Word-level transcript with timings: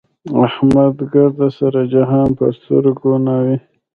احمد 0.45 0.95
ګردسره 1.13 1.83
جهان 1.93 2.27
په 2.37 2.45
سترګو 2.57 3.13
نه 3.25 3.35
وي. 3.43 3.57